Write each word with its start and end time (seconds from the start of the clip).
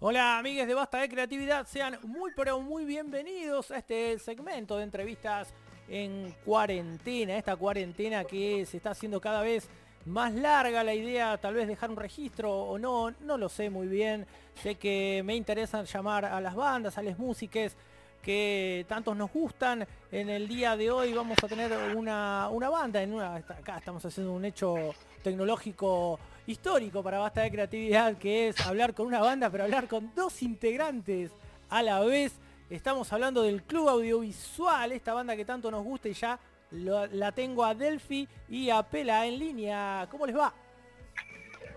Hola 0.00 0.38
amigues 0.38 0.68
de 0.68 0.74
Basta 0.74 0.98
de 0.98 1.08
Creatividad, 1.08 1.66
sean 1.66 1.98
muy 2.04 2.30
pero 2.36 2.60
muy 2.60 2.84
bienvenidos 2.84 3.72
a 3.72 3.78
este 3.78 4.16
segmento 4.20 4.76
de 4.76 4.84
entrevistas 4.84 5.52
en 5.88 6.36
cuarentena, 6.44 7.36
esta 7.36 7.56
cuarentena 7.56 8.22
que 8.22 8.64
se 8.64 8.76
está 8.76 8.92
haciendo 8.92 9.20
cada 9.20 9.42
vez 9.42 9.68
más 10.04 10.32
larga, 10.34 10.84
la 10.84 10.94
idea 10.94 11.36
tal 11.38 11.54
vez 11.54 11.66
dejar 11.66 11.90
un 11.90 11.96
registro 11.96 12.60
o 12.60 12.78
no, 12.78 13.10
no 13.22 13.36
lo 13.36 13.48
sé 13.48 13.70
muy 13.70 13.88
bien, 13.88 14.24
sé 14.62 14.76
que 14.76 15.22
me 15.24 15.34
interesa 15.34 15.82
llamar 15.82 16.26
a 16.26 16.40
las 16.40 16.54
bandas, 16.54 16.96
a 16.96 17.02
las 17.02 17.18
músicas 17.18 17.76
que 18.22 18.86
tantos 18.88 19.16
nos 19.16 19.32
gustan, 19.32 19.84
en 20.12 20.28
el 20.28 20.46
día 20.46 20.76
de 20.76 20.92
hoy 20.92 21.12
vamos 21.12 21.38
a 21.42 21.48
tener 21.48 21.72
una, 21.96 22.48
una 22.52 22.70
banda, 22.70 23.00
acá 23.48 23.78
estamos 23.78 24.04
haciendo 24.04 24.32
un 24.32 24.44
hecho 24.44 24.94
tecnológico 25.24 26.20
histórico 26.48 27.02
para 27.02 27.18
Basta 27.18 27.42
de 27.42 27.50
Creatividad, 27.50 28.16
que 28.16 28.48
es 28.48 28.66
hablar 28.66 28.94
con 28.94 29.06
una 29.06 29.20
banda, 29.20 29.50
pero 29.50 29.64
hablar 29.64 29.86
con 29.86 30.10
dos 30.14 30.42
integrantes 30.42 31.30
a 31.68 31.82
la 31.82 32.00
vez. 32.00 32.32
Estamos 32.70 33.12
hablando 33.12 33.42
del 33.42 33.62
Club 33.62 33.88
Audiovisual, 33.88 34.92
esta 34.92 35.12
banda 35.12 35.36
que 35.36 35.44
tanto 35.44 35.70
nos 35.70 35.84
gusta 35.84 36.08
y 36.08 36.14
ya 36.14 36.38
la 36.70 37.32
tengo 37.32 37.64
a 37.64 37.74
Delphi 37.74 38.26
y 38.48 38.70
a 38.70 38.82
Pela 38.82 39.26
en 39.26 39.38
línea. 39.38 40.08
¿Cómo 40.10 40.26
les 40.26 40.36
va? 40.36 40.54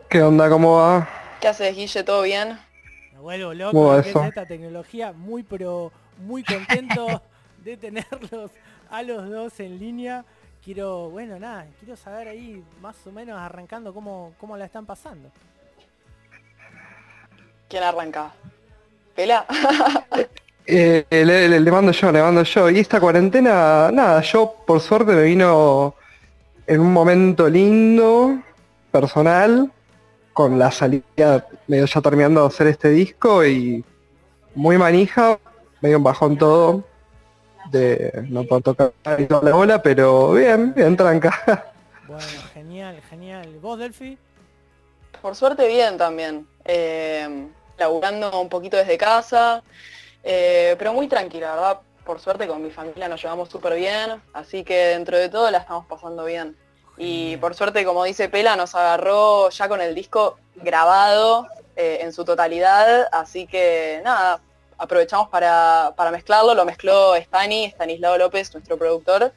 ¿Qué 0.09 0.21
onda? 0.21 0.49
¿Cómo 0.49 0.77
va? 0.77 1.07
¿Qué 1.41 1.49
haces, 1.49 1.75
Guille? 1.75 2.03
¿Todo 2.03 2.21
bien? 2.21 2.57
Me 3.11 3.19
vuelvo 3.19 3.53
loco 3.53 3.97
es 3.97 4.07
esta 4.07 4.45
tecnología, 4.45 5.11
muy 5.11 5.43
pero 5.43 5.91
muy 6.17 6.43
contento 6.43 7.21
de 7.63 7.75
tenerlos 7.75 8.51
a 8.89 9.03
los 9.03 9.29
dos 9.29 9.59
en 9.59 9.79
línea 9.79 10.23
quiero, 10.63 11.09
bueno, 11.09 11.39
nada, 11.39 11.65
quiero 11.79 11.95
saber 11.95 12.27
ahí 12.27 12.63
más 12.81 12.95
o 13.05 13.11
menos 13.11 13.39
arrancando 13.39 13.93
cómo, 13.93 14.33
cómo 14.39 14.57
la 14.57 14.65
están 14.65 14.85
pasando. 14.85 15.29
¿Quién 17.67 17.83
arranca? 17.83 18.31
¿Pela? 19.15 19.45
Eh, 20.73 21.05
le, 21.09 21.71
mando 21.71 21.91
yo, 21.91 22.11
le 22.11 22.21
mando 22.21 22.43
yo. 22.43 22.69
Y 22.69 22.79
esta 22.79 22.99
cuarentena, 23.01 23.89
nada, 23.91 24.21
yo 24.21 24.55
por 24.65 24.79
suerte 24.79 25.11
me 25.13 25.23
vino 25.23 25.95
en 26.65 26.79
un 26.79 26.93
momento 26.93 27.49
lindo, 27.49 28.39
personal, 28.91 29.69
con 30.31 30.57
la 30.57 30.71
salida 30.71 31.45
medio 31.67 31.85
ya 31.87 31.99
terminando 31.99 32.41
de 32.41 32.47
hacer 32.47 32.67
este 32.67 32.89
disco 32.89 33.43
y 33.43 33.83
muy 34.55 34.77
manija, 34.77 35.39
medio 35.81 35.97
un 35.97 36.03
bajón 36.03 36.37
todo 36.37 36.85
de 37.69 38.25
no 38.29 38.43
puedo 38.43 38.61
tocar 38.61 38.93
toda 39.27 39.43
la 39.43 39.55
bola, 39.55 39.81
pero 39.81 40.33
bien, 40.33 40.73
bien 40.73 40.95
tranca. 40.97 41.65
Bueno, 42.07 42.25
genial, 42.53 43.01
genial. 43.09 43.47
¿Vos, 43.61 43.79
Delphi? 43.79 44.17
Por 45.21 45.35
suerte 45.35 45.67
bien 45.67 45.97
también. 45.97 46.47
Eh, 46.65 47.47
laburando 47.77 48.39
un 48.39 48.49
poquito 48.49 48.77
desde 48.77 48.97
casa, 48.97 49.63
eh, 50.23 50.75
pero 50.77 50.93
muy 50.93 51.07
tranquila, 51.07 51.55
¿verdad? 51.55 51.79
Por 52.05 52.19
suerte 52.19 52.47
con 52.47 52.61
mi 52.61 52.69
familia 52.69 53.07
nos 53.07 53.21
llevamos 53.21 53.49
súper 53.49 53.75
bien, 53.75 54.21
así 54.33 54.63
que 54.63 54.75
dentro 54.87 55.17
de 55.17 55.29
todo 55.29 55.49
la 55.49 55.59
estamos 55.59 55.85
pasando 55.87 56.25
bien. 56.25 56.55
Y 56.97 57.37
por 57.37 57.55
suerte, 57.55 57.83
como 57.83 58.03
dice 58.03 58.29
Pela, 58.29 58.55
nos 58.55 58.75
agarró 58.75 59.49
ya 59.49 59.67
con 59.67 59.81
el 59.81 59.95
disco 59.95 60.37
grabado 60.55 61.47
eh, 61.75 61.99
en 62.01 62.13
su 62.13 62.23
totalidad, 62.23 63.07
así 63.11 63.47
que 63.47 64.01
nada, 64.03 64.41
aprovechamos 64.81 65.29
para, 65.29 65.93
mezclarlo, 66.11 66.55
lo 66.55 66.65
mezcló 66.65 67.15
Stani, 67.15 67.65
Stanislao 67.65 68.17
López, 68.17 68.51
nuestro 68.53 68.77
productor. 68.77 69.31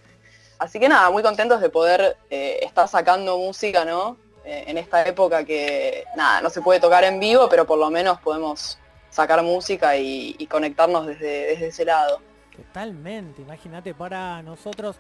Así 0.59 0.81
que 0.81 0.89
nada, 0.89 1.11
muy 1.11 1.23
contentos 1.23 1.61
de 1.61 1.69
poder 1.69 2.17
eh, 2.31 2.61
estar 2.63 2.89
sacando 2.89 3.37
música, 3.37 3.85
¿no? 3.85 4.17
Eh, 4.47 4.65
en 4.69 4.79
esta 4.79 5.07
época 5.07 5.45
que, 5.45 6.05
nada, 6.17 6.41
no 6.41 6.49
se 6.49 6.63
puede 6.63 6.81
tocar 6.81 7.05
en 7.05 7.21
vivo, 7.21 7.49
pero 7.51 7.67
por 7.67 7.79
lo 7.79 7.91
menos 7.91 8.19
podemos 8.21 8.79
sacar 9.11 9.43
música 9.43 9.97
y, 9.99 10.47
conectarnos 10.51 11.07
desde, 11.07 11.47
desde 11.47 11.67
ese 11.67 11.85
lado. 11.85 12.21
Totalmente, 12.57 13.43
imagínate 13.43 13.93
para 13.93 14.43
nosotros, 14.43 14.97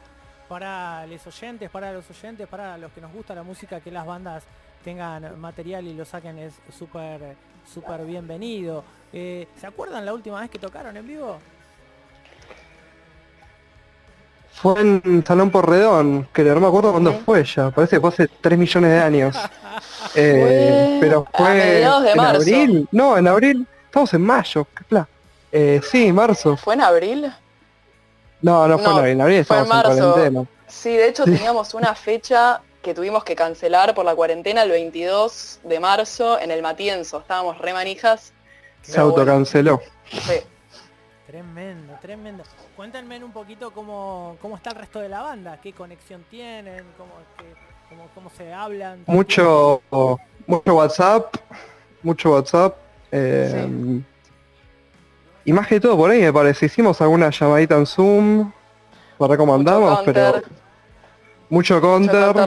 para 0.48 1.06
los 1.06 1.26
oyentes, 1.26 1.70
para 1.70 1.92
los 1.92 2.08
oyentes, 2.10 2.46
para 2.48 2.76
los 2.76 2.92
que 2.92 3.00
nos 3.00 3.12
gusta 3.12 3.34
la 3.34 3.42
música, 3.42 3.80
que 3.80 3.90
las 3.90 4.04
bandas 4.04 4.44
tengan 4.84 5.40
material 5.40 5.86
y 5.86 5.94
lo 5.94 6.04
saquen 6.04 6.38
es 6.38 6.54
súper 6.76 7.36
súper 7.72 8.04
bienvenido. 8.04 8.84
Eh, 9.12 9.48
¿Se 9.60 9.66
acuerdan 9.66 10.04
la 10.04 10.12
última 10.12 10.40
vez 10.40 10.50
que 10.50 10.58
tocaron 10.58 10.96
en 10.96 11.06
vivo? 11.06 11.38
Fue 14.52 14.80
en 14.80 15.24
Salón 15.26 15.50
Porredón, 15.50 16.28
que 16.32 16.42
no 16.44 16.60
me 16.60 16.66
acuerdo 16.66 16.92
cuándo 16.92 17.12
fue 17.24 17.44
ya, 17.44 17.70
parece 17.70 17.96
que 17.96 18.00
fue 18.00 18.10
hace 18.10 18.28
3 18.28 18.58
millones 18.58 18.90
de 18.90 18.98
años. 18.98 19.36
Eh, 20.16 20.98
pero 21.00 21.26
fue 21.34 21.82
en 22.12 22.20
abril, 22.20 22.88
no, 22.92 23.18
en 23.18 23.26
abril, 23.26 23.66
estamos 23.86 24.14
en 24.14 24.22
mayo, 24.22 24.64
qué 24.76 24.84
plan. 24.84 25.06
Eh, 25.50 25.80
sí, 25.82 26.12
marzo. 26.12 26.56
¿Fue 26.56 26.74
en 26.74 26.82
abril? 26.82 27.32
No, 28.40 28.68
no 28.68 28.78
fue 28.78 28.92
en 28.92 28.98
abril, 28.98 29.12
en 29.12 29.20
abril 29.22 29.38
estábamos 29.38 29.74
en, 29.74 29.98
cuarentena. 30.04 30.46
Sí, 30.68 30.90
de 30.90 31.08
hecho 31.08 31.24
teníamos 31.24 31.74
una 31.74 31.96
fecha 31.96 32.60
que 32.84 32.94
tuvimos 32.94 33.24
que 33.24 33.34
cancelar 33.34 33.94
por 33.94 34.04
la 34.04 34.14
cuarentena 34.14 34.62
el 34.62 34.70
22 34.70 35.60
de 35.64 35.80
marzo 35.80 36.38
en 36.38 36.50
el 36.50 36.62
Matienzo. 36.62 37.18
Estábamos 37.18 37.58
re 37.58 37.72
manijas. 37.72 38.32
Se 38.82 39.00
autocanceló. 39.00 39.80
Sí. 40.08 40.34
Tremendo, 41.26 41.94
tremendo. 42.00 42.44
Cuéntenme 42.76 43.24
un 43.24 43.32
poquito 43.32 43.72
cómo, 43.72 44.36
cómo 44.40 44.56
está 44.56 44.70
el 44.70 44.76
resto 44.76 45.00
de 45.00 45.08
la 45.08 45.22
banda, 45.22 45.58
qué 45.60 45.72
conexión 45.72 46.24
tienen, 46.30 46.84
cómo, 46.98 47.12
cómo, 48.14 48.30
se 48.30 48.52
hablan. 48.52 49.02
Mucho, 49.06 49.80
mucho 50.46 50.74
WhatsApp, 50.74 51.34
mucho 52.02 52.32
WhatsApp. 52.32 52.76
Eh, 53.10 54.02
y 55.46 55.52
más 55.52 55.66
que 55.66 55.80
todo 55.80 55.96
por 55.96 56.10
ahí 56.10 56.20
me 56.20 56.32
parece, 56.32 56.66
hicimos 56.66 57.00
alguna 57.00 57.30
llamadita 57.30 57.76
en 57.76 57.86
Zoom, 57.86 58.52
para 59.16 59.32
recomendamos, 59.32 60.02
pero 60.04 60.42
mucho 61.48 61.80
counter, 61.80 62.34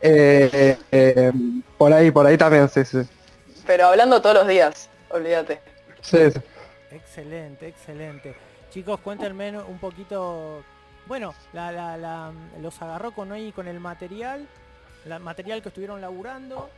eh, 0.00 0.76
eh, 0.90 1.32
por 1.76 1.92
ahí, 1.92 2.10
por 2.10 2.26
ahí 2.26 2.36
también, 2.36 2.68
sí, 2.68 2.84
sí. 2.84 2.98
Pero 3.66 3.86
hablando 3.86 4.20
todos 4.22 4.36
los 4.36 4.48
días, 4.48 4.88
olvídate. 5.10 5.60
Sí, 6.00 6.18
Excelente, 6.90 7.68
excelente. 7.68 8.34
Chicos, 8.70 9.00
cuéntenme 9.00 9.58
un 9.58 9.78
poquito, 9.78 10.62
bueno, 11.06 11.34
los 12.60 12.82
agarró 12.82 13.12
con 13.12 13.32
ahí 13.32 13.52
con 13.52 13.68
el 13.68 13.78
material, 13.78 14.46
el 15.04 15.20
material 15.20 15.62
que 15.62 15.68
estuvieron 15.68 16.00
laburando. 16.00 16.70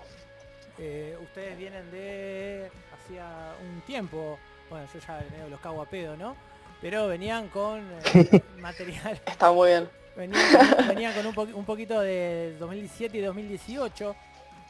Eh, 0.79 1.17
ustedes 1.23 1.57
vienen 1.59 1.91
de 1.91 2.71
hacía 2.95 3.55
un 3.63 3.81
tiempo, 3.83 4.39
bueno, 4.69 4.87
yo 4.93 5.01
ya 5.01 5.25
medio 5.31 5.49
los 5.49 5.61
cago 5.61 5.83
a 5.83 5.87
pedo, 5.87 6.17
¿no? 6.17 6.35
Pero 6.81 7.07
venían 7.07 7.49
con 7.49 7.85
material. 8.59 9.21
Está 9.27 9.53
muy 9.53 9.69
bien 9.69 10.00
Venían, 10.21 11.15
con 11.15 11.47
un, 11.55 11.65
poquito 11.65 12.01
de 12.01 12.55
2017 12.59 13.17
y 13.17 13.21
2018. 13.23 14.15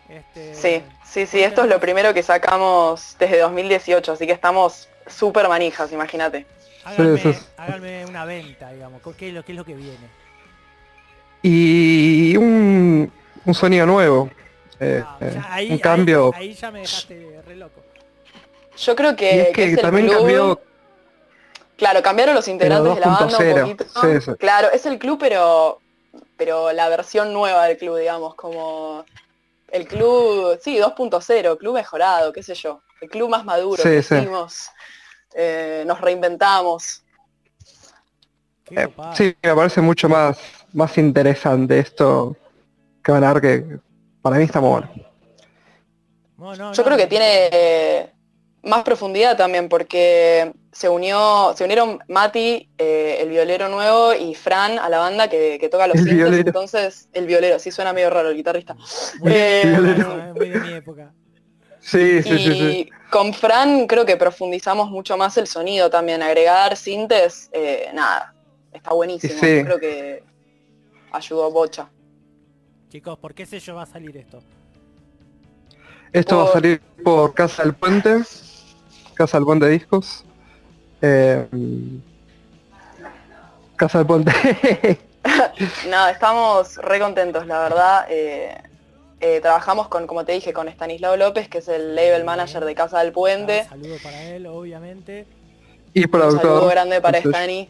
Este, 0.08 0.54
sí, 0.54 0.82
sí, 1.04 1.26
sí, 1.26 1.40
esto 1.40 1.62
es 1.62 1.68
lo 1.68 1.80
primero 1.80 2.14
que 2.14 2.22
sacamos 2.22 3.16
desde 3.18 3.40
2018, 3.40 4.12
así 4.12 4.26
que 4.26 4.32
estamos 4.32 4.88
súper 5.06 5.48
manijas, 5.48 5.92
imagínate. 5.92 6.46
Háganme, 7.56 8.06
una 8.06 8.24
venta, 8.24 8.72
digamos, 8.72 9.02
¿qué 9.16 9.28
es 9.28 9.34
lo, 9.34 9.44
qué 9.44 9.52
es 9.52 9.58
lo 9.58 9.64
que 9.64 9.74
viene? 9.74 10.08
Y 11.42 12.36
un, 12.36 13.12
sonido 13.52 13.86
nuevo. 13.86 14.30
Eh, 14.78 15.02
ah, 15.04 15.60
eh, 15.60 15.68
un 15.72 15.78
cambio. 15.78 16.32
Ahí, 16.34 16.54
ya 16.54 16.70
me 16.70 16.80
dejaste 16.80 17.40
re 17.46 17.56
loco. 17.56 17.82
Yo 18.76 18.96
creo 18.96 19.14
que, 19.14 19.50
que, 19.54 19.76
también 19.76 20.08
cambió 20.08 20.60
Claro, 21.80 22.02
cambiaron 22.02 22.34
los 22.34 22.46
integrantes 22.46 22.94
de 22.94 23.00
la 23.00 23.08
banda 23.08 23.38
un 23.38 23.74
poquito. 23.74 24.36
Claro, 24.36 24.70
es 24.70 24.84
el 24.84 24.98
club, 24.98 25.16
pero 25.18 25.80
pero 26.36 26.72
la 26.72 26.91
versión 26.91 27.32
nueva 27.32 27.66
del 27.66 27.78
club, 27.78 27.98
digamos, 27.98 28.34
como 28.34 29.04
el 29.70 29.86
club, 29.86 30.58
sí, 30.62 30.78
2.0, 30.78 31.56
club 31.56 31.74
mejorado, 31.74 32.32
qué 32.32 32.42
sé 32.42 32.54
yo. 32.54 32.82
El 33.00 33.09
club 33.09 33.30
más 33.30 33.47
maduro 33.47 33.82
que 33.82 33.98
hicimos, 33.98 34.68
eh, 35.34 35.84
nos 35.86 36.00
reinventamos. 36.00 37.03
Eh, 38.71 38.88
sí, 39.15 39.34
me 39.42 39.54
parece 39.54 39.80
mucho 39.80 40.09
más, 40.09 40.38
más 40.74 40.98
interesante 40.98 41.78
esto 41.78 42.36
que 43.03 43.12
van 43.12 43.24
a 43.24 43.32
ver 43.32 43.42
que 43.42 43.78
para 44.21 44.36
mí 44.36 44.44
está 44.44 44.60
muy 44.60 44.71
bueno. 44.71 44.91
Yo 46.74 46.84
creo 46.84 46.97
que 46.97 47.06
tiene 47.06 48.12
más 48.62 48.83
profundidad 48.83 49.36
también 49.36 49.68
porque 49.68 50.53
se 50.72 50.89
unió, 50.89 51.54
se 51.57 51.65
unieron 51.65 51.98
Mati, 52.09 52.68
eh, 52.78 53.18
el 53.21 53.28
violero 53.30 53.68
nuevo, 53.68 54.15
y 54.15 54.34
Fran 54.34 54.78
a 54.78 54.89
la 54.89 54.98
banda 54.98 55.28
que, 55.28 55.68
toca 55.71 55.86
los 55.86 55.97
entonces 55.98 57.09
el 57.12 57.27
violero, 57.27 57.59
sí 57.59 57.71
suena 57.71 57.92
medio 57.92 58.10
raro 58.10 58.30
el 58.30 58.36
guitarrista. 58.36 58.77
Eh, 59.24 59.65
muy, 60.34 60.48
de 60.48 60.60
mi 60.60 60.72
época. 60.72 61.12
Sí, 61.80 62.22
sí, 62.22 62.30
y 62.30 62.91
con 63.10 63.33
Fran 63.33 63.86
creo 63.86 64.04
que 64.04 64.16
profundizamos 64.16 64.91
mucho 64.91 65.16
más 65.16 65.36
el 65.39 65.47
sonido 65.47 65.89
también, 65.89 66.22
agregar 66.22 66.77
sintes, 66.77 67.48
eh, 67.53 67.89
nada, 67.95 68.34
está 68.72 68.92
buenísimo, 68.92 69.41
creo 69.41 69.78
que 69.78 70.22
ayudó 71.13 71.51
bocha. 71.51 71.91
Chicos, 72.91 73.18
¿por 73.18 73.34
qué 73.34 73.47
sello 73.47 73.77
va 73.77 73.83
a 73.83 73.86
salir 73.86 74.16
esto? 74.16 74.42
Esto 76.13 76.39
va 76.39 76.45
a 76.45 76.53
salir 76.53 76.80
por 77.04 77.34
Casa 77.34 77.63
del 77.63 77.74
Puente, 77.74 78.18
Casa 79.20 79.36
del 79.36 79.44
Puente 79.44 79.68
Discos. 79.68 80.24
Eh, 81.02 81.46
Casa 83.76 83.98
del 83.98 84.06
Puente. 84.06 84.32
no, 85.90 86.08
estamos 86.08 86.76
re 86.78 86.98
contentos, 86.98 87.46
la 87.46 87.60
verdad. 87.60 88.06
Eh, 88.08 88.56
eh, 89.20 89.40
trabajamos 89.42 89.88
con, 89.88 90.06
como 90.06 90.24
te 90.24 90.32
dije, 90.32 90.54
con 90.54 90.68
Stanislao 90.68 91.18
López, 91.18 91.50
que 91.50 91.58
es 91.58 91.68
el 91.68 91.94
label 91.94 92.24
manager 92.24 92.64
de 92.64 92.74
Casa 92.74 93.00
del 93.00 93.12
Puente. 93.12 93.60
Un 93.64 93.68
saludo 93.68 93.96
para 94.02 94.22
él, 94.22 94.46
obviamente. 94.46 95.26
Y 95.92 96.06
Un 96.06 96.40
saludo 96.40 96.68
grande 96.68 97.02
para 97.02 97.18
Stani. 97.18 97.68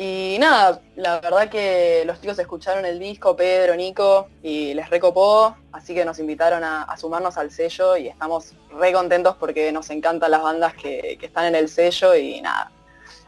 Y 0.00 0.36
nada, 0.38 0.80
la 0.94 1.18
verdad 1.18 1.48
que 1.48 2.04
los 2.06 2.20
chicos 2.20 2.38
escucharon 2.38 2.86
el 2.86 3.00
disco, 3.00 3.34
Pedro, 3.34 3.74
Nico, 3.74 4.28
y 4.44 4.72
les 4.72 4.88
recopó, 4.90 5.56
así 5.72 5.92
que 5.92 6.04
nos 6.04 6.20
invitaron 6.20 6.62
a, 6.62 6.96
sumarnos 6.96 7.36
al 7.36 7.50
sello 7.50 7.96
y 7.96 8.06
estamos 8.06 8.54
re 8.70 8.92
contentos 8.92 9.34
porque 9.34 9.72
nos 9.72 9.90
encantan 9.90 10.30
las 10.30 10.40
bandas 10.40 10.74
que, 10.74 11.18
están 11.20 11.46
en 11.46 11.56
el 11.56 11.68
sello 11.68 12.14
y 12.14 12.40
nada, 12.40 12.70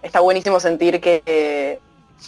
está 0.01 0.21
buenísimo 0.21 0.61
sentir 0.61 1.01
que, 1.01 1.81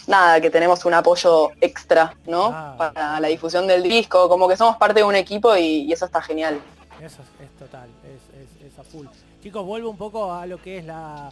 nada, 0.07 0.41
que 0.41 0.49
tenemos 0.49 0.83
un 0.83 0.93
apoyo 0.93 1.51
extra, 1.61 2.13
¿no? 2.25 2.47
Ah. 2.53 2.75
Para 2.77 3.21
la 3.21 3.29
difusión 3.29 3.65
del 3.65 3.81
disco, 3.81 4.27
como 4.27 4.49
que 4.49 4.57
somos 4.57 4.75
parte 4.75 4.99
de 4.99 5.05
un 5.05 5.15
equipo 5.15 5.55
y, 5.55 5.89
eso 5.89 6.03
está 6.03 6.21
genial. 6.21 6.59
Eso 7.01 7.21
es, 7.41 7.49
total, 7.57 7.87
es, 8.03 8.77
a 8.77 8.83
full. 8.83 9.07
Chicos, 9.41 9.65
vuelvo 9.65 9.89
un 9.89 9.97
poco 9.97 10.33
a 10.33 10.45
lo 10.45 10.61
que 10.61 10.79
es 10.79 10.85
la, 10.85 11.29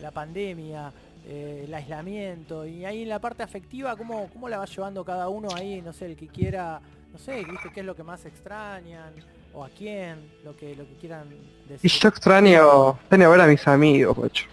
la 0.00 0.10
pandemia. 0.10 0.92
Eh, 1.26 1.64
el 1.66 1.74
aislamiento 1.74 2.64
y 2.64 2.86
ahí 2.86 3.02
en 3.02 3.10
la 3.10 3.18
parte 3.18 3.42
afectiva, 3.42 3.94
¿cómo, 3.96 4.30
¿cómo 4.32 4.48
la 4.48 4.56
va 4.58 4.64
llevando 4.64 5.04
cada 5.04 5.28
uno 5.28 5.50
ahí? 5.54 5.82
No 5.82 5.92
sé, 5.92 6.06
el 6.06 6.16
que 6.16 6.26
quiera, 6.26 6.80
no 7.12 7.18
sé, 7.18 7.44
¿viste 7.44 7.70
qué 7.74 7.80
es 7.80 7.86
lo 7.86 7.94
que 7.94 8.02
más 8.02 8.24
extrañan? 8.24 9.12
¿O 9.52 9.62
a 9.62 9.68
quién? 9.68 10.30
Lo 10.42 10.56
que, 10.56 10.74
lo 10.74 10.86
que 10.86 10.94
quieran 10.94 11.28
decir. 11.68 11.80
Y 11.82 11.88
yo 11.88 12.08
extraño, 12.08 12.92
extraño 12.92 13.30
ver 13.30 13.40
a 13.42 13.46
mis 13.46 13.68
amigos, 13.68 14.16
hecho. 14.24 14.46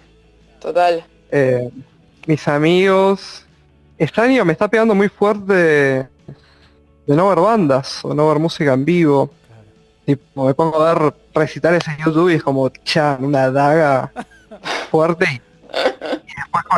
Total. 0.59 1.05
Eh, 1.31 1.69
mis 2.27 2.45
amigos. 2.47 3.45
Extraño, 3.97 4.43
me 4.43 4.51
está 4.51 4.67
pegando 4.67 4.93
muy 4.93 5.07
fuerte 5.07 5.53
de, 5.53 6.07
no 7.07 7.29
ver 7.29 7.39
bandas 7.39 8.03
o 8.03 8.13
no 8.13 8.27
ver 8.27 8.39
música 8.39 8.73
en 8.73 8.83
vivo. 8.83 9.31
Tipo, 10.05 10.45
me 10.45 10.53
pongo 10.53 10.81
a 10.81 10.93
ver 10.93 11.13
recitales 11.33 11.87
en 11.87 12.03
YouTube 12.03 12.31
y 12.31 12.35
es 12.35 12.43
como, 12.43 12.67
chan, 12.67 13.23
una 13.23 13.49
daga 13.49 14.11
fuerte 14.91 15.41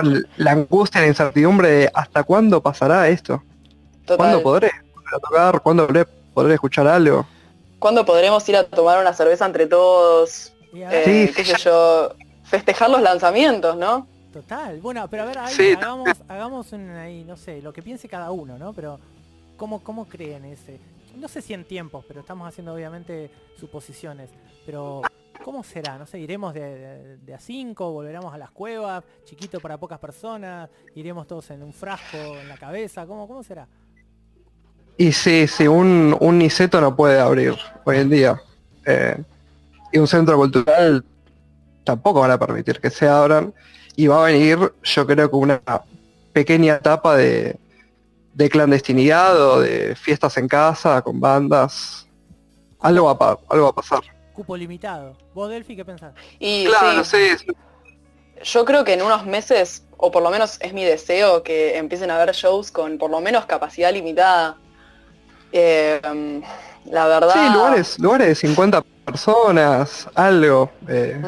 la 0.04 0.52
angustia, 0.52 1.02
la 1.02 1.08
incertidumbre 1.08 1.70
de 1.70 1.92
hasta 1.94 2.24
cuándo 2.24 2.62
pasará 2.62 3.10
esto. 3.10 3.44
¿Cuándo 4.06 4.42
podré 4.42 4.72
tocar? 5.22 5.62
¿Cuándo 5.62 5.88
podré, 6.34 6.54
escuchar 6.54 6.88
algo? 6.88 7.26
¿Cuándo 7.80 8.06
podremos 8.06 8.48
ir 8.50 8.56
a 8.56 8.64
tomar 8.64 9.00
una 9.00 9.14
cerveza 9.14 9.46
entre 9.46 9.68
todos? 9.68 10.54
Eh, 10.74 11.32
qué 11.36 11.46
sé 11.46 11.58
yo, 11.58 12.14
festejar 12.44 12.90
los 12.90 13.02
lanzamientos, 13.02 13.76
¿no? 13.76 14.08
Total, 14.34 14.80
bueno, 14.80 15.08
pero 15.10 15.24
a 15.24 15.26
ver, 15.26 15.38
hagamos, 15.38 16.10
hagamos 16.28 16.74
ahí, 16.74 17.24
no 17.24 17.38
sé, 17.38 17.62
lo 17.62 17.74
que 17.74 17.82
piense 17.82 18.08
cada 18.08 18.32
uno, 18.32 18.58
¿no? 18.58 18.74
Pero, 18.74 19.00
¿cómo, 19.56 19.84
¿cómo 19.84 20.06
creen 20.06 20.46
ese? 20.46 20.80
No 21.16 21.28
sé 21.28 21.42
si 21.42 21.54
en 21.54 21.66
tiempos, 21.66 22.06
pero 22.08 22.20
estamos 22.20 22.48
haciendo 22.48 22.74
obviamente 22.74 23.32
suposiciones. 23.60 24.30
Pero, 24.66 25.02
¿Cómo 25.44 25.64
será? 25.64 25.98
No 25.98 26.06
sé, 26.06 26.20
iremos 26.20 26.54
de, 26.54 27.20
a 27.34 27.40
cinco, 27.40 27.92
volveremos 27.92 28.34
a 28.34 28.38
las 28.38 28.52
cuevas, 28.52 29.04
chiquito 29.24 29.60
para 29.60 29.78
pocas 29.78 30.00
personas, 30.00 30.70
iremos 30.96 31.28
todos 31.28 31.50
en 31.52 31.64
un 31.64 31.74
frasco 31.74 32.18
en 32.18 32.48
la 32.48 32.58
cabeza, 32.58 33.06
¿cómo, 33.06 33.28
cómo 33.28 33.44
será? 33.44 33.68
Y 34.98 35.12
sí, 35.12 35.48
sí, 35.48 35.68
un, 35.68 36.16
un 36.20 36.38
Niceto 36.40 36.82
no 36.82 36.96
puede 36.96 37.20
abrir 37.20 37.56
hoy 37.86 37.98
en 37.98 38.10
día. 38.10 38.42
Eh, 38.86 39.16
y 39.92 40.00
un 40.00 40.08
centro 40.08 40.36
cultural 40.38 41.06
tampoco 41.84 42.22
van 42.22 42.32
a 42.32 42.40
permitir 42.40 42.80
que 42.80 42.90
se 42.90 43.08
abran. 43.08 43.54
Y 43.96 44.08
va 44.08 44.24
a 44.24 44.32
venir, 44.32 44.74
yo 44.84 45.08
creo 45.08 45.30
que 45.30 45.36
una 45.36 45.62
pequeña 46.34 46.76
etapa 46.76 47.16
de, 47.16 47.58
de 48.34 48.50
clandestinidad 48.50 49.40
o 49.40 49.60
de 49.60 49.96
fiestas 49.96 50.38
en 50.38 50.48
casa 50.48 51.02
con 51.02 51.20
bandas. 51.20 52.08
Algo 52.80 53.16
va, 53.16 53.38
algo 53.50 53.64
va 53.66 53.70
a 53.70 53.76
pasar 53.76 54.17
cupo 54.38 54.56
limitado. 54.56 55.18
¿Vos, 55.34 55.50
Delphi, 55.50 55.76
qué 55.76 55.84
pensás? 55.84 56.14
Y 56.38 56.68
claro, 56.68 57.04
sí. 57.04 57.18
Yo 58.44 58.66
creo 58.66 58.84
que 58.84 58.94
en 58.94 59.02
unos 59.02 59.26
meses, 59.26 59.84
o 59.98 60.12
por 60.12 60.22
lo 60.22 60.30
menos 60.30 60.60
es 60.62 60.74
mi 60.74 60.84
deseo, 60.84 61.42
que 61.42 61.76
empiecen 61.76 62.12
a 62.12 62.22
haber 62.22 62.36
shows 62.36 62.70
con 62.72 63.00
por 63.00 63.10
lo 63.10 63.20
menos 63.20 63.48
capacidad 63.48 63.92
limitada. 63.92 64.58
Eh, 65.52 66.00
la 66.86 67.08
verdad... 67.08 67.34
Sí, 67.34 67.52
lugares, 67.52 68.00
lugares 68.00 68.28
de 68.28 68.36
50 68.36 68.82
personas, 69.06 70.08
algo. 70.14 70.70
Eh, 70.88 71.20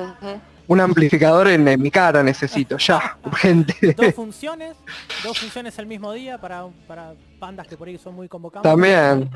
un 0.68 0.80
amplificador 0.80 1.48
en, 1.48 1.82
mi 1.82 1.90
cara 1.90 2.22
necesito, 2.22 2.78
ya, 2.78 3.18
urgente. 3.26 3.96
Dos 3.98 4.14
funciones, 4.14 4.78
dos 5.24 5.40
funciones 5.40 5.80
el 5.80 5.88
mismo 5.88 6.14
día 6.14 6.38
para, 6.38 6.68
para 6.88 7.16
bandas 7.40 7.68
que 7.68 7.76
por 7.76 7.88
ahí 7.88 7.98
son 7.98 8.14
muy 8.14 8.28
convocadas. 8.28 8.62
También. 8.62 9.32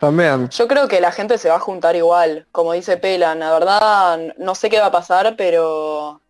También. 0.00 0.48
Yo 0.50 0.68
creo 0.68 0.88
que 0.88 1.00
la 1.00 1.12
gente 1.12 1.38
se 1.38 1.48
va 1.48 1.56
a 1.56 1.60
juntar 1.60 1.96
igual, 1.96 2.46
como 2.52 2.72
dice 2.72 2.96
Pelan, 2.96 3.38
la 3.38 3.52
verdad 3.52 4.20
no 4.38 4.54
sé 4.54 4.68
qué 4.68 4.78
va 4.78 4.86
a 4.86 4.92
pasar, 4.92 5.34
pero 5.36 6.20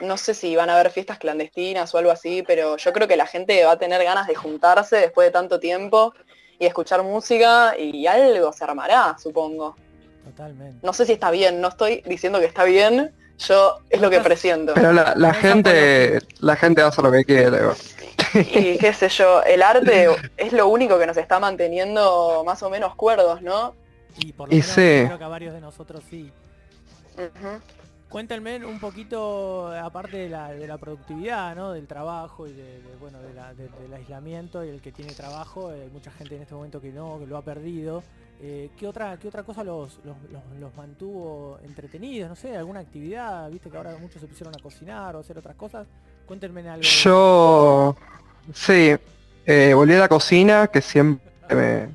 no 0.00 0.16
sé 0.16 0.34
si 0.34 0.56
van 0.56 0.70
a 0.70 0.74
haber 0.74 0.90
fiestas 0.90 1.18
clandestinas 1.18 1.94
o 1.94 1.98
algo 1.98 2.10
así, 2.10 2.42
pero 2.46 2.76
yo 2.76 2.92
creo 2.92 3.08
que 3.08 3.16
la 3.16 3.26
gente 3.26 3.64
va 3.64 3.72
a 3.72 3.78
tener 3.78 4.02
ganas 4.04 4.26
de 4.26 4.34
juntarse 4.34 4.96
después 4.96 5.28
de 5.28 5.32
tanto 5.32 5.60
tiempo 5.60 6.14
y 6.58 6.66
escuchar 6.66 7.02
música 7.02 7.74
y 7.78 8.06
algo 8.06 8.52
se 8.52 8.64
armará, 8.64 9.16
supongo. 9.18 9.76
Totalmente. 10.24 10.78
No 10.82 10.92
sé 10.92 11.06
si 11.06 11.12
está 11.12 11.30
bien, 11.30 11.60
no 11.60 11.68
estoy 11.68 12.02
diciendo 12.06 12.38
que 12.38 12.46
está 12.46 12.64
bien, 12.64 13.12
yo 13.38 13.78
es 13.88 14.00
lo 14.00 14.10
que 14.10 14.20
presiento. 14.20 14.74
Pero 14.74 14.92
la, 14.92 15.34
gente, 15.34 16.20
la 16.40 16.56
gente 16.56 16.82
hace 16.82 17.02
lo 17.02 17.10
que 17.10 17.24
quiere. 17.24 17.58
Y 18.34 18.78
qué 18.78 18.92
sé 18.92 19.08
yo, 19.08 19.42
el 19.42 19.62
arte 19.62 20.08
es 20.36 20.52
lo 20.52 20.68
único 20.68 20.98
que 20.98 21.06
nos 21.06 21.16
está 21.16 21.38
manteniendo 21.40 22.42
más 22.44 22.62
o 22.62 22.70
menos 22.70 22.94
cuerdos, 22.94 23.42
¿no? 23.42 23.74
Y 24.18 24.32
por 24.32 24.48
lo 24.48 24.52
menos 24.52 24.74
creo 24.74 25.18
que 25.18 25.24
a 25.24 25.28
varios 25.28 25.54
de 25.54 25.60
nosotros 25.60 26.02
sí. 26.08 26.32
Cuéntenme 28.08 28.64
un 28.64 28.80
poquito, 28.80 29.68
aparte 29.68 30.16
de 30.16 30.28
la, 30.28 30.78
productividad, 30.78 31.54
¿no? 31.54 31.72
Del 31.72 31.86
trabajo 31.86 32.48
y 32.48 32.52
de, 32.52 32.82
bueno, 33.00 33.18
del 33.20 33.94
aislamiento 33.94 34.64
y 34.64 34.68
el 34.68 34.80
que 34.80 34.90
tiene 34.90 35.12
trabajo, 35.12 35.68
hay 35.68 35.88
mucha 35.92 36.10
gente 36.10 36.34
en 36.34 36.42
este 36.42 36.54
momento 36.54 36.80
que 36.80 36.90
no, 36.90 37.20
que 37.20 37.26
lo 37.26 37.36
ha 37.36 37.42
perdido. 37.42 38.02
Eh, 38.42 38.70
¿qué, 38.76 38.88
otra, 38.88 39.18
¿Qué 39.18 39.28
otra 39.28 39.42
cosa 39.42 39.62
los, 39.62 40.00
los, 40.02 40.74
mantuvo 40.74 41.58
entretenidos? 41.62 42.28
No 42.28 42.34
sé, 42.34 42.56
alguna 42.56 42.80
actividad, 42.80 43.48
viste 43.50 43.70
que 43.70 43.76
ahora 43.76 43.96
muchos 44.00 44.20
se 44.20 44.26
pusieron 44.26 44.54
a 44.56 44.62
cocinar 44.62 45.14
o 45.14 45.20
hacer 45.20 45.38
otras 45.38 45.54
cosas. 45.54 45.86
Cuéntenme 46.26 46.68
algo. 46.68 46.82
Yo, 46.82 47.94
sí, 48.54 48.96
eh, 49.46 49.72
volví 49.74 49.94
a 49.94 49.98
la 49.98 50.08
cocina, 50.08 50.68
que 50.68 50.80
siempre 50.80 51.88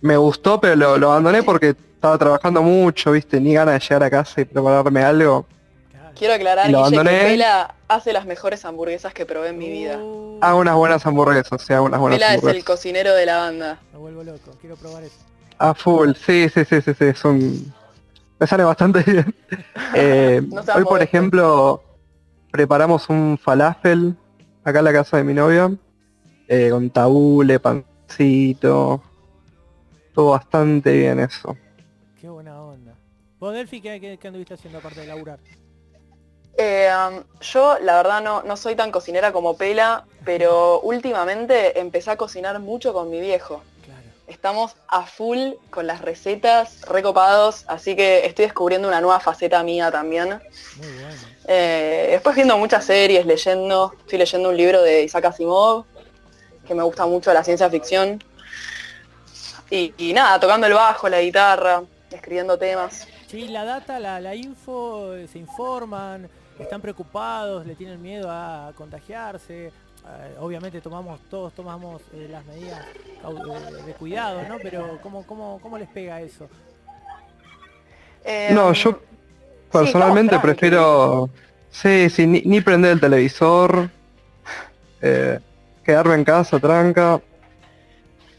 me, 0.00 0.16
gustó, 0.16 0.60
pero 0.60 0.76
lo, 0.76 1.10
abandoné 1.10 1.42
porque 1.42 1.70
estaba 1.70 2.16
trabajando 2.18 2.62
mucho, 2.62 3.12
viste, 3.12 3.40
ni 3.40 3.54
ganas 3.54 3.74
de 3.74 3.80
llegar 3.80 4.04
a 4.04 4.10
casa 4.10 4.40
y 4.40 4.44
prepararme 4.44 5.02
algo. 5.02 5.46
Quiero 6.14 6.34
aclarar 6.34 6.66
que 6.66 7.00
Pela 7.00 7.74
hace 7.88 8.12
las 8.12 8.26
mejores 8.26 8.64
hamburguesas 8.64 9.14
que 9.14 9.24
probé 9.24 9.48
en 9.48 9.58
mi 9.58 9.70
vida. 9.70 9.96
Uh. 9.98 10.38
Hago 10.42 10.58
unas 10.60 10.74
buenas 10.74 11.06
hamburguesas, 11.06 11.62
sí, 11.62 11.72
hago 11.72 11.86
unas 11.86 11.98
buenas 11.98 12.18
Pela 12.18 12.34
es 12.34 12.44
el 12.44 12.64
cocinero 12.64 13.14
de 13.14 13.26
la 13.26 13.38
banda. 13.38 13.78
Me 13.92 13.98
vuelvo 13.98 14.22
loco, 14.22 14.52
quiero 14.60 14.76
probar 14.76 15.02
eso. 15.04 15.16
A 15.58 15.74
full, 15.74 16.12
sí, 16.14 16.48
sí, 16.48 16.64
sí, 16.64 16.80
sí, 16.80 16.92
sí, 16.94 17.04
es 17.04 17.24
un... 17.24 17.72
Me 18.38 18.46
sale 18.46 18.64
bastante 18.64 19.02
bien. 19.06 19.34
Eh, 19.94 20.42
hoy, 20.76 20.84
por 20.84 21.02
ejemplo, 21.02 21.82
preparamos 22.50 23.08
un 23.08 23.38
falafel 23.42 24.14
acá 24.64 24.78
en 24.78 24.84
la 24.84 24.92
casa 24.92 25.16
de 25.16 25.24
mi 25.24 25.34
novia, 25.34 25.70
eh, 26.48 26.68
con 26.70 26.90
tabule, 26.90 27.60
pancito, 27.60 29.02
todo 30.14 30.30
bastante 30.30 30.92
bien 30.92 31.20
eso. 31.20 31.56
Qué 32.20 32.28
buena 32.28 32.60
onda. 32.60 32.94
¿Vos, 33.38 33.54
Delphi, 33.54 33.80
qué, 33.80 34.18
qué, 34.20 34.28
anduviste 34.28 34.54
haciendo 34.54 34.78
aparte 34.78 35.00
de 35.00 35.06
laburar? 35.06 35.38
Eh, 36.58 36.90
um, 36.92 37.22
yo 37.40 37.78
la 37.78 37.96
verdad 37.96 38.22
no, 38.22 38.42
no 38.42 38.56
soy 38.56 38.74
tan 38.76 38.90
cocinera 38.90 39.32
como 39.32 39.56
Pela, 39.56 40.04
pero 40.24 40.80
últimamente 40.82 41.80
empecé 41.80 42.10
a 42.10 42.16
cocinar 42.16 42.58
mucho 42.60 42.92
con 42.92 43.10
mi 43.10 43.20
viejo. 43.20 43.62
Estamos 44.26 44.76
a 44.86 45.06
full 45.06 45.54
con 45.70 45.88
las 45.88 46.02
recetas, 46.02 46.82
recopados, 46.82 47.64
así 47.66 47.96
que 47.96 48.24
estoy 48.26 48.44
descubriendo 48.44 48.86
una 48.86 49.00
nueva 49.00 49.18
faceta 49.18 49.64
mía 49.64 49.90
también. 49.90 50.28
Muy 50.76 50.86
bueno. 50.86 51.39
Eh, 51.52 52.10
después 52.12 52.36
viendo 52.36 52.56
muchas 52.56 52.84
series, 52.84 53.26
leyendo, 53.26 53.92
estoy 53.98 54.18
leyendo 54.18 54.50
un 54.50 54.56
libro 54.56 54.82
de 54.82 55.02
Isaac 55.02 55.24
Asimov, 55.24 55.84
que 56.64 56.76
me 56.76 56.84
gusta 56.84 57.06
mucho 57.06 57.34
la 57.34 57.42
ciencia 57.42 57.68
ficción. 57.68 58.22
Y, 59.68 60.12
nada, 60.14 60.38
tocando 60.38 60.68
el 60.68 60.74
bajo, 60.74 61.08
la 61.08 61.20
guitarra, 61.20 61.82
escribiendo 62.08 62.56
temas. 62.56 63.08
Sí, 63.26 63.48
la 63.48 63.64
data, 63.64 63.98
la, 63.98 64.20
la 64.20 64.36
info, 64.36 65.12
se 65.26 65.40
informan, 65.40 66.28
están 66.56 66.80
preocupados, 66.80 67.66
le 67.66 67.74
tienen 67.74 68.00
miedo 68.00 68.28
a 68.30 68.72
contagiarse. 68.76 69.66
Eh, 69.66 70.36
obviamente 70.38 70.80
tomamos 70.80 71.18
todos 71.28 71.52
tomamos 71.52 72.00
eh, 72.14 72.28
las 72.30 72.44
medidas 72.46 72.86
de 73.84 73.92
cuidado, 73.94 74.40
¿no? 74.48 74.58
Pero 74.62 75.00
¿cómo, 75.02 75.26
cómo, 75.26 75.58
cómo 75.60 75.78
les 75.78 75.88
pega 75.88 76.20
eso? 76.20 76.48
no, 78.52 78.72
yo 78.72 79.00
personalmente 79.72 80.38
prefiero... 80.38 81.30
Sí, 81.70 82.10
sí, 82.10 82.26
ni, 82.26 82.60
prender 82.60 82.92
el 82.92 83.00
televisor, 83.00 83.90
eh, 85.02 85.38
quedarme 85.84 86.14
en 86.14 86.24
casa, 86.24 86.58
tranca. 86.58 87.20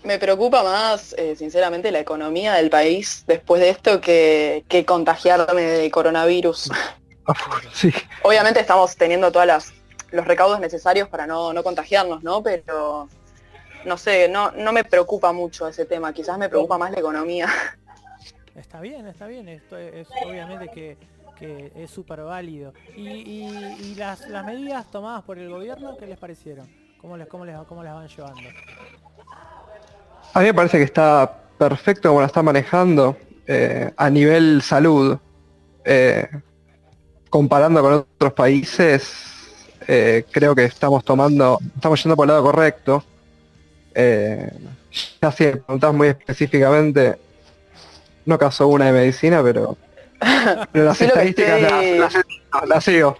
Me 0.03 0.19
preocupa 0.19 0.63
más, 0.63 1.13
eh, 1.17 1.35
sinceramente, 1.35 1.91
la 1.91 1.99
economía 1.99 2.53
del 2.55 2.69
país 2.69 3.23
después 3.27 3.61
de 3.61 3.69
esto 3.69 4.01
que, 4.01 4.65
que 4.67 4.83
contagiarme 4.85 5.61
de 5.61 5.91
coronavirus. 5.91 6.71
Sí. 7.71 7.93
Obviamente 8.23 8.59
estamos 8.59 8.97
teniendo 8.97 9.31
todos 9.31 9.45
los 10.11 10.25
recaudos 10.25 10.59
necesarios 10.59 11.07
para 11.07 11.27
no, 11.27 11.53
no 11.53 11.63
contagiarnos, 11.63 12.23
¿no? 12.23 12.43
Pero 12.43 13.07
no 13.85 13.97
sé, 13.97 14.27
no, 14.27 14.51
no 14.51 14.71
me 14.73 14.83
preocupa 14.83 15.31
mucho 15.31 15.67
ese 15.67 15.85
tema, 15.85 16.13
quizás 16.13 16.37
me 16.37 16.49
preocupa 16.49 16.77
más 16.77 16.91
la 16.91 16.99
economía. 16.99 17.47
Está 18.55 18.81
bien, 18.81 19.07
está 19.07 19.27
bien, 19.27 19.47
esto 19.47 19.77
es 19.77 20.09
obviamente 20.25 20.69
que, 20.73 20.97
es 21.41 21.89
súper 21.89 22.21
válido. 22.21 22.73
¿Y, 22.95 23.95
las, 23.95 24.27
medidas 24.45 24.89
tomadas 24.91 25.23
por 25.23 25.37
el 25.39 25.49
gobierno, 25.49 25.97
qué 25.97 26.05
les 26.07 26.17
parecieron? 26.17 26.67
¿Cómo 26.99 27.17
les, 27.17 27.27
cómo 27.27 27.45
les, 27.45 27.57
cómo 27.67 27.83
las 27.83 27.93
van 27.95 28.07
llevando? 28.07 28.41
A 30.33 30.39
mí 30.39 30.45
me 30.45 30.53
parece 30.53 30.77
que 30.77 30.83
está 30.83 31.41
perfecto 31.57 32.09
como 32.09 32.21
la 32.21 32.27
está 32.27 32.41
manejando 32.41 33.17
eh, 33.45 33.91
a 33.97 34.09
nivel 34.09 34.61
salud. 34.61 35.17
Eh, 35.83 36.27
comparando 37.29 37.81
con 37.81 37.93
otros 37.93 38.33
países, 38.33 39.13
eh, 39.87 40.25
creo 40.31 40.53
que 40.53 40.65
estamos 40.65 41.03
tomando, 41.03 41.59
estamos 41.75 42.03
yendo 42.03 42.15
por 42.15 42.25
el 42.25 42.29
lado 42.29 42.43
correcto. 42.43 43.03
ya 43.93 45.31
si 45.31 45.51
muy 45.93 46.09
específicamente, 46.09 47.17
no 48.25 48.37
caso 48.37 48.67
una 48.67 48.85
de 48.85 48.91
medicina, 48.91 49.41
pero, 49.43 49.77
las 50.73 51.01
estadísticas 51.01 51.61
las, 52.67 52.83
sigo. 52.83 53.17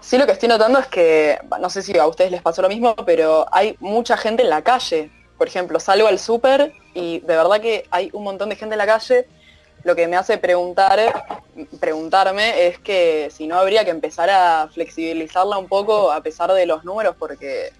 Sí, 0.00 0.16
lo 0.16 0.26
que 0.26 0.32
estoy 0.32 0.48
notando 0.48 0.78
es 0.78 0.86
que, 0.86 1.38
no 1.60 1.68
sé 1.68 1.82
si 1.82 1.96
a 1.98 2.06
ustedes 2.06 2.30
les 2.30 2.42
pasó 2.42 2.62
lo 2.62 2.68
mismo, 2.68 2.94
pero 2.96 3.46
hay 3.52 3.76
mucha 3.80 4.16
gente 4.16 4.42
en 4.42 4.50
la 4.50 4.62
calle. 4.62 5.10
Por 5.36 5.48
ejemplo, 5.48 5.78
salgo 5.80 6.08
al 6.08 6.18
súper 6.18 6.72
y 6.94 7.20
de 7.20 7.36
verdad 7.36 7.60
que 7.60 7.86
hay 7.90 8.10
un 8.12 8.24
montón 8.24 8.48
de 8.48 8.56
gente 8.56 8.74
en 8.74 8.78
la 8.78 8.86
calle. 8.86 9.26
Lo 9.84 9.94
que 9.94 10.08
me 10.08 10.16
hace 10.16 10.38
preguntar, 10.38 10.98
preguntarme 11.78 12.66
es 12.66 12.78
que 12.78 13.28
si 13.30 13.46
no 13.46 13.58
habría 13.58 13.84
que 13.84 13.90
empezar 13.90 14.28
a 14.30 14.68
flexibilizarla 14.72 15.58
un 15.58 15.68
poco 15.68 16.10
a 16.10 16.22
pesar 16.22 16.52
de 16.52 16.66
los 16.66 16.84
números, 16.84 17.14
porque 17.18 17.72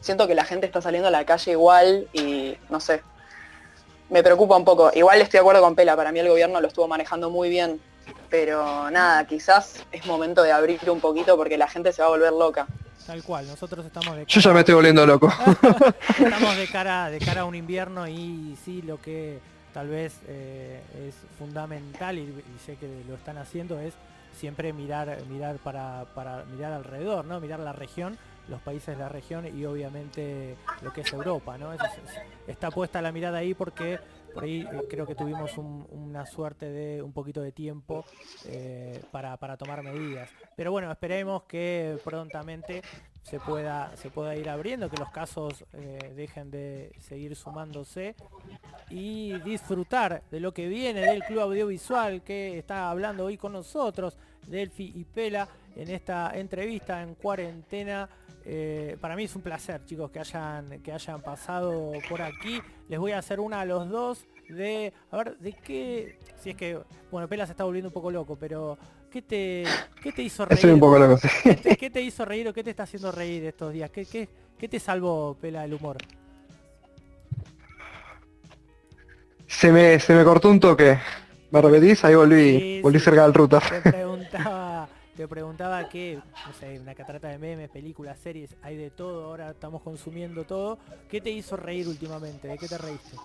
siento 0.00 0.26
que 0.26 0.34
la 0.34 0.44
gente 0.44 0.66
está 0.66 0.80
saliendo 0.80 1.08
a 1.08 1.10
la 1.10 1.24
calle 1.26 1.52
igual 1.52 2.08
y 2.12 2.56
no 2.70 2.80
sé, 2.80 3.02
me 4.10 4.22
preocupa 4.22 4.56
un 4.56 4.64
poco. 4.64 4.90
Igual 4.94 5.20
estoy 5.20 5.38
de 5.38 5.40
acuerdo 5.40 5.62
con 5.62 5.74
Pela, 5.74 5.96
para 5.96 6.12
mí 6.12 6.18
el 6.20 6.28
gobierno 6.28 6.60
lo 6.60 6.68
estuvo 6.68 6.88
manejando 6.88 7.30
muy 7.30 7.48
bien, 7.48 7.80
pero 8.30 8.90
nada, 8.90 9.26
quizás 9.26 9.84
es 9.92 10.06
momento 10.06 10.42
de 10.42 10.52
abrir 10.52 10.78
un 10.90 11.00
poquito 11.00 11.36
porque 11.36 11.56
la 11.56 11.68
gente 11.68 11.92
se 11.92 12.02
va 12.02 12.08
a 12.08 12.10
volver 12.10 12.32
loca. 12.32 12.66
Tal 13.06 13.22
cual, 13.22 13.46
nosotros 13.46 13.84
estamos 13.84 14.16
de 14.16 14.24
Yo 14.26 14.40
ya 14.40 14.52
me 14.52 14.60
estoy 14.60 14.74
volviendo 14.74 15.06
loco. 15.06 15.30
estamos 16.18 16.56
de 16.56 16.66
cara, 16.68 17.10
de 17.10 17.18
cara 17.18 17.42
a 17.42 17.44
un 17.44 17.54
invierno 17.54 18.08
y 18.08 18.56
sí, 18.64 18.80
lo 18.80 19.00
que 19.00 19.40
tal 19.74 19.88
vez 19.88 20.14
eh, 20.26 20.80
es 21.06 21.14
fundamental 21.38 22.16
y, 22.18 22.32
sé 22.64 22.76
que 22.76 22.88
lo 23.06 23.16
están 23.16 23.36
haciendo 23.36 23.78
es 23.78 23.92
siempre 24.32 24.72
mirar, 24.72 25.18
mirar 25.28 25.56
para, 25.56 26.06
para 26.14 26.44
mirar 26.44 26.72
alrededor, 26.72 27.24
¿no? 27.24 27.40
Mirar 27.40 27.60
la 27.60 27.72
región 27.72 28.16
los 28.48 28.60
países 28.60 28.96
de 28.96 29.02
la 29.02 29.08
región 29.08 29.46
y 29.46 29.64
obviamente 29.64 30.56
lo 30.82 30.92
que 30.92 31.02
es 31.02 31.12
Europa, 31.12 31.56
¿no? 31.58 31.72
está 32.46 32.70
puesta 32.70 33.00
la 33.00 33.12
mirada 33.12 33.38
ahí 33.38 33.54
porque 33.54 33.98
por 34.34 34.44
ahí 34.44 34.62
eh, 34.62 34.86
creo 34.90 35.06
que 35.06 35.14
tuvimos 35.14 35.56
una 35.56 36.26
suerte 36.26 36.68
de 36.68 37.00
un 37.02 37.12
poquito 37.12 37.40
de 37.40 37.52
tiempo 37.52 38.04
eh, 38.46 39.00
para, 39.12 39.56
tomar 39.56 39.82
medidas. 39.82 40.28
Pero 40.56 40.72
bueno, 40.72 40.90
esperemos 40.90 41.44
que 41.44 41.98
prontamente 42.02 42.82
se 43.22 43.38
pueda, 43.38 43.96
se 43.96 44.10
pueda 44.10 44.36
ir 44.36 44.50
abriendo, 44.50 44.90
que 44.90 44.96
los 44.96 45.10
casos 45.10 45.64
eh, 45.72 46.12
dejen 46.16 46.50
de 46.50 46.92
seguir 46.98 47.36
sumándose 47.36 48.16
y 48.90 49.38
disfrutar 49.40 50.22
de 50.30 50.40
lo 50.40 50.52
que 50.52 50.68
viene 50.68 51.00
del 51.00 51.22
Club 51.22 51.40
Audiovisual 51.40 52.22
que 52.22 52.58
está 52.58 52.90
hablando 52.90 53.24
hoy 53.24 53.36
con 53.36 53.52
nosotros, 53.52 54.18
Delphi 54.46 54.92
y 54.96 55.04
Pela, 55.04 55.48
en 55.76 55.90
esta 55.90 56.32
entrevista 56.34 57.02
en 57.02 57.14
cuarentena 57.14 58.08
eh, 58.46 58.96
para 59.00 59.16
mí 59.16 59.24
es 59.24 59.34
un 59.34 59.42
placer, 59.42 59.84
chicos, 59.84 60.10
que 60.10 60.18
hayan, 60.20 60.80
que 60.82 60.92
hayan 60.92 61.20
pasado 61.22 61.92
por 62.08 62.20
aquí. 62.20 62.60
Les 62.88 62.98
voy 62.98 63.12
a 63.12 63.18
hacer 63.18 63.40
una 63.40 63.60
a 63.60 63.64
los 63.64 63.88
dos 63.88 64.26
de, 64.48 64.92
a 65.10 65.16
ver, 65.16 65.38
de 65.38 65.52
qué, 65.52 66.18
si 66.42 66.50
es 66.50 66.56
que, 66.56 66.78
bueno, 67.10 67.28
Pela 67.28 67.46
se 67.46 67.52
está 67.52 67.64
volviendo 67.64 67.88
un 67.88 67.94
poco 67.94 68.10
loco, 68.10 68.36
pero 68.36 68.76
¿qué 69.10 69.22
te, 69.22 69.64
qué 70.02 70.12
te 70.12 70.22
hizo 70.22 70.44
reír? 70.44 70.66
un 70.72 70.80
poco 70.80 70.98
loco, 70.98 71.20
¿Qué, 71.42 71.90
te, 71.90 72.00
hizo 72.02 72.24
reír 72.24 72.48
o 72.48 72.52
qué 72.52 72.62
te 72.62 72.70
está 72.70 72.82
haciendo 72.82 73.10
reír 73.10 73.44
estos 73.46 73.72
días? 73.72 73.90
¿Qué, 73.90 74.04
qué, 74.04 74.28
qué 74.58 74.68
te 74.68 74.78
salvó, 74.78 75.36
Pela, 75.40 75.64
el 75.64 75.72
humor? 75.72 75.96
Se 79.46 79.72
me, 79.72 79.98
se 80.00 80.14
me 80.14 80.24
cortó 80.24 80.50
un 80.50 80.60
toque. 80.60 80.98
¿Me 81.50 81.62
repetís? 81.62 82.04
Ahí 82.04 82.16
volví, 82.16 82.80
volví 82.82 82.98
cerca 82.98 83.22
del 83.22 83.32
router. 83.32 83.62
Te 85.16 85.28
preguntaba 85.28 85.88
que, 85.88 86.16
no 86.16 86.52
sé, 86.58 86.80
una 86.80 86.92
catarata 86.92 87.28
de 87.28 87.38
memes, 87.38 87.70
películas, 87.70 88.18
series, 88.18 88.56
hay 88.62 88.76
de 88.76 88.90
todo, 88.90 89.26
ahora 89.26 89.50
estamos 89.50 89.80
consumiendo 89.80 90.42
todo. 90.42 90.78
¿Qué 91.08 91.20
te 91.20 91.30
hizo 91.30 91.56
reír 91.56 91.86
últimamente? 91.86 92.48
¿De 92.48 92.58
qué 92.58 92.66
te 92.66 92.76
reíste? 92.78 93.16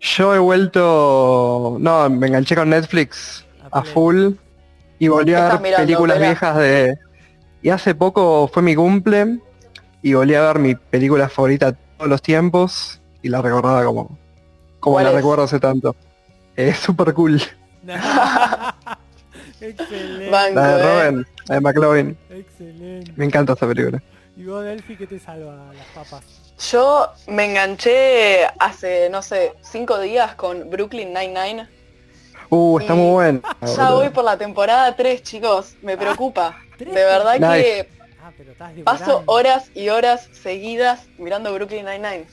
Yo 0.00 0.34
he 0.34 0.38
vuelto, 0.38 1.76
no, 1.78 2.08
me 2.08 2.26
enganché 2.26 2.56
con 2.56 2.70
Netflix 2.70 3.46
a, 3.70 3.82
full 3.82 4.32
y 4.98 5.08
volví 5.08 5.34
a 5.34 5.58
ver 5.58 5.76
películas 5.76 6.18
viejas 6.18 6.56
de... 6.56 6.98
Y 7.60 7.68
hace 7.68 7.94
poco 7.94 8.48
fue 8.48 8.62
mi 8.62 8.74
cumple 8.74 9.40
y 10.00 10.14
volví 10.14 10.34
a 10.34 10.40
ver 10.40 10.58
mi 10.58 10.74
película 10.74 11.28
favorita 11.28 11.72
de 11.72 11.78
todos 11.98 12.08
los 12.08 12.22
tiempos 12.22 13.00
y 13.20 13.28
la 13.28 13.42
recordaba 13.42 13.84
como, 13.84 14.18
como 14.80 15.00
la 15.00 15.12
recuerdo 15.12 15.44
hace 15.44 15.60
tanto. 15.60 15.94
Es 16.56 16.78
súper 16.78 17.12
cool. 17.12 17.40
Excelente. 19.62 20.30
la 20.30 20.76
de 20.76 20.82
Robin, 20.82 21.26
la 21.46 21.54
de 21.54 21.60
McLovin. 21.60 22.18
Excelente. 22.30 23.12
Me 23.16 23.24
encanta 23.24 23.52
esta 23.52 23.66
película. 23.66 24.02
¿Y 24.36 24.44
vos, 24.44 24.64
Delphi, 24.64 24.96
qué 24.96 25.06
te 25.06 25.18
salva 25.18 25.72
las 25.72 25.86
papas? 25.94 26.24
Yo 26.70 27.12
me 27.26 27.44
enganché 27.44 28.46
hace, 28.58 29.08
no 29.10 29.22
sé, 29.22 29.52
cinco 29.62 29.98
días 29.98 30.34
con 30.34 30.70
Brooklyn 30.70 31.12
Nine-Nine. 31.12 31.68
Uh, 32.50 32.78
está 32.78 32.94
muy 32.94 33.10
bueno. 33.10 33.40
Ya 33.76 33.90
voy 33.90 34.10
por 34.10 34.24
la 34.24 34.36
temporada 34.36 34.94
3, 34.94 35.22
chicos. 35.22 35.76
Me 35.82 35.96
preocupa. 35.96 36.56
Ah, 36.58 36.76
de 36.78 36.92
verdad 36.92 37.36
que 37.38 37.88
ah, 38.20 38.70
paso 38.84 39.22
horas 39.26 39.70
y 39.74 39.88
horas 39.88 40.28
seguidas 40.32 41.06
mirando 41.18 41.52
Brooklyn 41.54 41.84
Nine-Nine. 41.84 42.26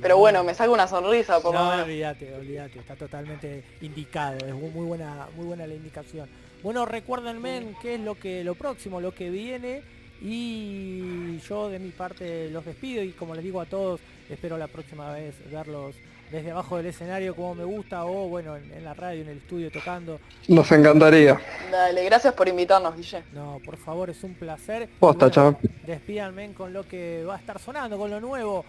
Pero 0.00 0.18
bueno, 0.18 0.44
me 0.44 0.54
salgo 0.54 0.74
una 0.74 0.88
sonrisa 0.88 1.40
por 1.40 1.54
no, 1.54 1.68
olvídate, 1.70 2.34
olvídate, 2.34 2.80
está 2.80 2.96
totalmente 2.96 3.64
indicado, 3.80 4.38
es 4.44 4.54
muy 4.54 4.86
buena, 4.86 5.28
muy 5.36 5.46
buena 5.46 5.66
la 5.66 5.74
indicación. 5.74 6.28
Bueno, 6.62 6.84
recuérdenme 6.86 7.74
qué 7.80 7.94
es 7.94 8.00
lo 8.00 8.16
que 8.16 8.42
lo 8.42 8.54
próximo, 8.54 9.00
lo 9.00 9.14
que 9.14 9.30
viene. 9.30 9.82
Y 10.20 11.38
yo 11.48 11.68
de 11.68 11.78
mi 11.78 11.90
parte 11.90 12.50
los 12.50 12.64
despido 12.64 13.04
y 13.04 13.12
como 13.12 13.34
les 13.36 13.44
digo 13.44 13.60
a 13.60 13.66
todos, 13.66 14.00
espero 14.28 14.58
la 14.58 14.66
próxima 14.66 15.12
vez 15.12 15.36
verlos 15.48 15.94
desde 16.32 16.50
abajo 16.50 16.76
del 16.76 16.86
escenario 16.86 17.34
como 17.34 17.54
me 17.54 17.64
gusta 17.64 18.04
o 18.04 18.28
bueno, 18.28 18.56
en, 18.56 18.84
la 18.84 18.94
radio, 18.94 19.22
en 19.22 19.28
el 19.28 19.38
estudio 19.38 19.70
tocando. 19.70 20.18
Nos 20.48 20.70
encantaría. 20.72 21.40
Dale, 21.70 22.04
gracias 22.04 22.34
por 22.34 22.48
invitarnos, 22.48 22.96
Guille. 22.96 23.22
No, 23.32 23.60
por 23.64 23.76
favor, 23.76 24.10
es 24.10 24.22
un 24.24 24.34
placer. 24.34 24.88
Posta, 24.98 25.30
chao. 25.30 25.56
Despídanme 25.86 26.52
con 26.52 26.72
lo 26.72 26.86
que 26.86 27.24
va 27.24 27.36
a 27.36 27.38
estar 27.38 27.60
sonando, 27.60 27.96
con 27.96 28.10
lo 28.10 28.20
nuevo 28.20 28.64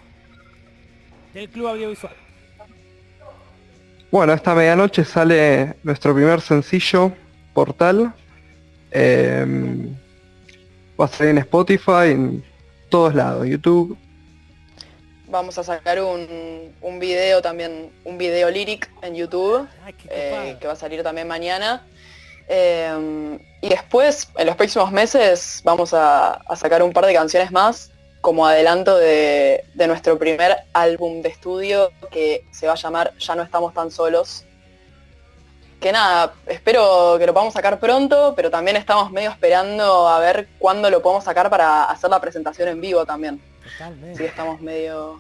del 1.33 1.49
Club 1.49 1.67
Audiovisual. 1.67 2.13
Bueno, 4.11 4.33
esta 4.33 4.53
medianoche 4.53 5.03
sale 5.03 5.77
nuestro 5.83 6.13
primer 6.13 6.41
sencillo 6.41 7.11
portal. 7.53 8.13
Em, 8.91 9.95
va 10.99 11.05
a 11.05 11.07
salir 11.07 11.31
en 11.31 11.37
Spotify, 11.39 12.11
en 12.11 12.43
todos 12.89 13.13
lados, 13.15 13.47
YouTube. 13.47 13.97
Vamos 15.27 15.57
a 15.59 15.63
sacar 15.63 16.01
un, 16.01 16.73
un 16.81 16.99
video 16.99 17.41
también, 17.41 17.91
un 18.03 18.17
video 18.17 18.49
lyric 18.49 18.89
en 19.03 19.15
YouTube, 19.15 19.67
eh, 20.09 20.57
que 20.59 20.67
va 20.67 20.73
a 20.73 20.75
salir 20.75 21.03
también 21.03 21.27
mañana. 21.27 21.85
Em, 22.47 23.39
y 23.61 23.69
después, 23.69 24.27
en 24.35 24.47
los 24.47 24.55
próximos 24.55 24.91
meses, 24.91 25.61
vamos 25.63 25.93
a, 25.93 26.33
a, 26.33 26.55
sacar 26.55 26.81
un 26.81 26.91
par 26.91 27.05
de 27.05 27.13
canciones 27.13 27.51
más 27.51 27.91
como 28.21 28.45
adelanto 28.47 28.97
de, 28.97 29.63
de 29.75 29.87
nuestro 29.87 30.17
primer 30.17 30.55
álbum 30.73 31.21
de 31.21 31.29
estudio 31.29 31.91
que 32.11 32.43
se 32.51 32.65
va 32.65 32.73
a 32.73 32.75
llamar 32.75 33.13
Ya 33.19 33.35
no 33.35 33.43
estamos 33.43 33.73
tan 33.73 33.91
solos 33.91 34.45
que 35.79 35.91
nada, 35.91 36.33
espero 36.47 37.15
que 37.17 37.25
lo 37.25 37.33
podamos 37.33 37.53
sacar 37.53 37.79
pronto, 37.79 38.33
pero 38.35 38.49
también 38.49 38.75
estamos 38.77 39.11
medio 39.11 39.29
esperando 39.29 40.07
a 40.07 40.19
ver 40.19 40.49
cuándo 40.57 40.89
lo 40.89 41.01
podemos 41.01 41.23
sacar 41.23 41.49
para 41.49 41.85
hacer 41.85 42.09
la 42.09 42.19
presentación 42.19 42.67
en 42.67 42.81
vivo 42.81 43.05
también. 43.05 43.41
Totalmente. 43.63 44.17
Sí, 44.17 44.25
estamos 44.25 44.61
medio 44.61 45.19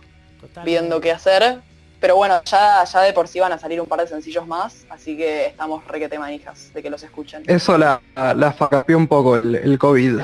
viendo 0.63 0.99
qué 0.99 1.11
hacer, 1.11 1.59
pero 1.99 2.15
bueno, 2.15 2.41
ya, 2.45 2.83
ya 2.83 3.01
de 3.01 3.13
por 3.13 3.27
sí 3.27 3.39
van 3.39 3.51
a 3.51 3.59
salir 3.59 3.79
un 3.79 3.87
par 3.87 3.99
de 3.99 4.07
sencillos 4.07 4.47
más, 4.47 4.85
así 4.89 5.17
que 5.17 5.47
estamos 5.47 5.85
requete 5.85 6.17
manijas 6.17 6.73
de 6.73 6.81
que 6.81 6.89
los 6.89 7.03
escuchen. 7.03 7.43
Eso 7.47 7.77
la, 7.77 8.01
la 8.15 8.51
facapió 8.51 8.97
un 8.97 9.07
poco 9.07 9.37
el, 9.37 9.55
el 9.55 9.77
COVID. 9.77 10.19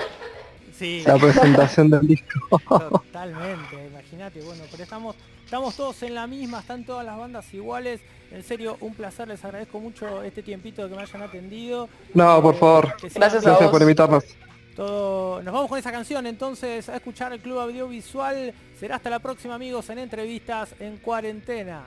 Sí, 0.78 1.04
La 1.06 1.18
presentación 1.18 1.90
del 1.90 2.06
disco. 2.08 2.60
totalmente, 2.90 3.88
imagínate, 3.90 4.42
bueno, 4.42 4.64
pero 4.70 4.84
estamos, 4.84 5.16
estamos 5.46 5.76
todos 5.76 6.04
en 6.04 6.16
la 6.16 6.28
misma, 6.28 6.60
están 6.60 6.84
todas 6.84 7.06
las 7.06 7.18
bandas 7.18 7.54
iguales. 7.54 8.02
En 8.32 8.44
serio, 8.44 8.76
un 8.82 8.94
placer, 8.94 9.28
les 9.28 9.46
agradezco 9.46 9.80
mucho 9.80 10.22
este 10.24 10.44
tiempito 10.44 10.90
que 10.90 10.96
me 10.96 11.02
hayan 11.02 11.22
atendido. 11.22 11.88
No, 12.14 12.42
por 12.42 12.56
favor. 12.56 12.94
Gracias 13.14 13.46
a 13.46 13.50
Gracias 13.50 13.70
por 13.70 13.82
invitarnos. 13.82 14.26
todo. 14.76 15.42
Nos 15.42 15.54
vamos 15.54 15.70
con 15.70 15.80
esa 15.80 15.92
canción 15.92 16.26
entonces 16.28 16.90
a 16.90 16.96
escuchar 16.96 17.32
el 17.32 17.40
Club 17.40 17.60
Audiovisual. 17.60 18.54
Será 18.78 18.96
hasta 18.98 19.10
la 19.10 19.20
próxima 19.20 19.56
amigos 19.56 19.90
en 19.90 20.00
entrevistas 20.00 20.76
en 20.80 20.98
cuarentena. 20.98 21.86